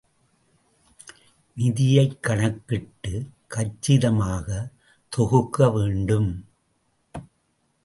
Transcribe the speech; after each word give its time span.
நிதியைக் 1.55 2.23
கணக்கிட்டுக் 2.23 3.29
கச்சிதமாகத் 3.49 4.71
தொகுக்க 5.09 5.69
வேண்டும். 5.69 6.45